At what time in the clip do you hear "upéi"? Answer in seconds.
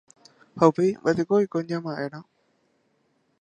0.71-0.91